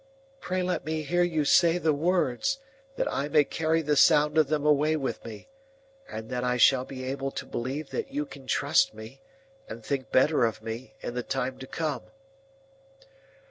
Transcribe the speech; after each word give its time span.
Pray 0.39 0.63
let 0.63 0.83
me 0.83 1.03
hear 1.03 1.21
you 1.21 1.45
say 1.45 1.77
the 1.77 1.93
words, 1.93 2.57
that 2.95 3.07
I 3.13 3.27
may 3.27 3.43
carry 3.43 3.83
the 3.83 3.95
sound 3.95 4.35
of 4.39 4.47
them 4.47 4.65
away 4.65 4.95
with 4.95 5.23
me, 5.23 5.47
and 6.09 6.27
then 6.31 6.43
I 6.43 6.57
shall 6.57 6.85
be 6.85 7.03
able 7.03 7.29
to 7.29 7.45
believe 7.45 7.91
that 7.91 8.11
you 8.11 8.25
can 8.25 8.47
trust 8.47 8.95
me, 8.95 9.21
and 9.69 9.85
think 9.85 10.09
better 10.11 10.43
of 10.43 10.63
me, 10.63 10.95
in 11.01 11.13
the 11.13 11.21
time 11.21 11.59
to 11.59 11.67
come!" 11.67 12.01